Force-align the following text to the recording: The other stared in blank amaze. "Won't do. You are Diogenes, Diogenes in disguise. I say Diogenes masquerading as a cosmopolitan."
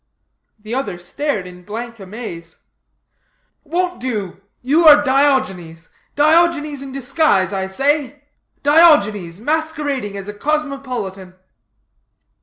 The 0.57 0.73
other 0.73 0.97
stared 0.97 1.45
in 1.45 1.61
blank 1.63 1.99
amaze. 1.99 2.55
"Won't 3.63 3.99
do. 3.99 4.41
You 4.63 4.85
are 4.87 5.03
Diogenes, 5.03 5.89
Diogenes 6.15 6.81
in 6.81 6.91
disguise. 6.91 7.53
I 7.53 7.67
say 7.67 8.23
Diogenes 8.63 9.39
masquerading 9.39 10.17
as 10.17 10.27
a 10.27 10.33
cosmopolitan." 10.33 11.35